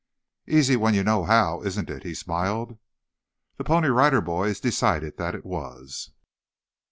"Easy 0.47 0.75
when 0.75 0.95
you 0.95 1.03
know 1.03 1.25
how, 1.25 1.61
isn't 1.61 1.87
it?" 1.87 2.01
he 2.01 2.15
smiled. 2.15 2.79
The 3.57 3.63
Pony 3.63 3.89
Rider 3.89 4.19
Boys 4.19 4.59
decided 4.59 5.17
that 5.17 5.35
it 5.35 5.45
was. 5.45 6.09